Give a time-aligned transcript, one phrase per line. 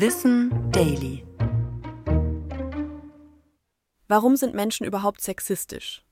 [0.00, 1.26] Wissen Daily.
[4.06, 6.04] Warum sind Menschen überhaupt sexistisch?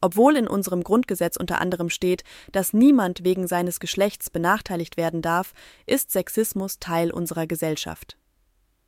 [0.00, 2.22] Obwohl in unserem Grundgesetz unter anderem steht,
[2.52, 5.52] dass niemand wegen seines Geschlechts benachteiligt werden darf,
[5.84, 8.16] ist Sexismus Teil unserer Gesellschaft.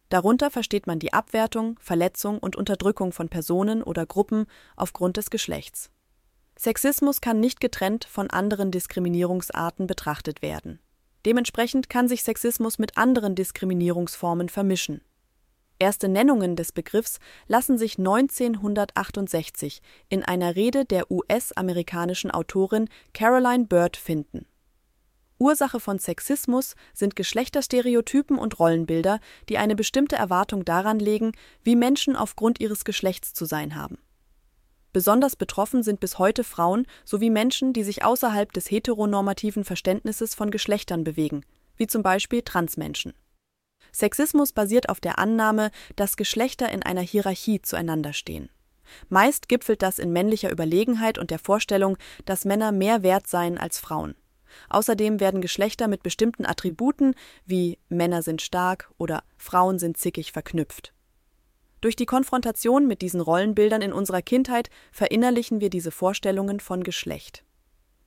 [0.08, 4.46] Darunter versteht man die Abwertung, Verletzung und Unterdrückung von Personen oder Gruppen
[4.76, 5.90] aufgrund des Geschlechts.
[6.56, 10.78] Sexismus kann nicht getrennt von anderen Diskriminierungsarten betrachtet werden.
[11.24, 15.02] Dementsprechend kann sich Sexismus mit anderen Diskriminierungsformen vermischen.
[15.78, 23.96] Erste Nennungen des Begriffs lassen sich 1968 in einer Rede der US-amerikanischen Autorin Caroline Bird
[23.96, 24.46] finden.
[25.38, 29.18] Ursache von Sexismus sind Geschlechterstereotypen und Rollenbilder,
[29.48, 31.32] die eine bestimmte Erwartung daran legen,
[31.64, 33.98] wie Menschen aufgrund ihres Geschlechts zu sein haben.
[34.92, 40.50] Besonders betroffen sind bis heute Frauen sowie Menschen, die sich außerhalb des heteronormativen Verständnisses von
[40.50, 41.44] Geschlechtern bewegen,
[41.76, 43.14] wie zum Beispiel Transmenschen.
[43.90, 48.50] Sexismus basiert auf der Annahme, dass Geschlechter in einer Hierarchie zueinander stehen.
[49.08, 53.78] Meist gipfelt das in männlicher Überlegenheit und der Vorstellung, dass Männer mehr wert seien als
[53.78, 54.14] Frauen.
[54.68, 57.14] Außerdem werden Geschlechter mit bestimmten Attributen
[57.46, 60.92] wie Männer sind stark oder Frauen sind zickig verknüpft.
[61.82, 67.44] Durch die Konfrontation mit diesen Rollenbildern in unserer Kindheit verinnerlichen wir diese Vorstellungen von Geschlecht.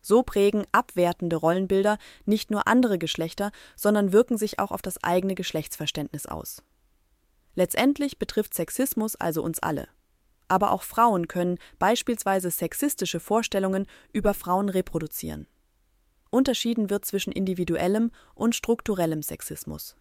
[0.02, 5.36] So prägen abwertende Rollenbilder nicht nur andere Geschlechter, sondern wirken sich auch auf das eigene
[5.36, 6.64] Geschlechtsverständnis aus.
[7.54, 9.90] Letztendlich betrifft Sexismus also uns alle.
[10.48, 15.48] Aber auch Frauen können beispielsweise sexistische Vorstellungen über Frauen reproduzieren.
[16.30, 19.98] Unterschieden wird zwischen individuellem und strukturellem Sexismus.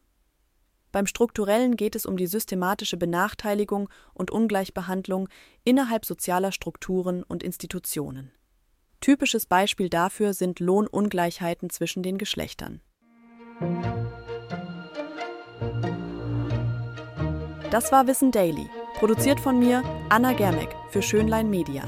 [0.95, 5.29] Beim strukturellen geht es um die systematische Benachteiligung und Ungleichbehandlung
[5.65, 8.31] innerhalb sozialer Strukturen und Institutionen.
[9.01, 12.81] Typisches Beispiel dafür sind Lohnungleichheiten zwischen den Geschlechtern.
[17.73, 21.83] Das war Wissen Daily, produziert von mir, Anna Germeck, für Schönlein Media.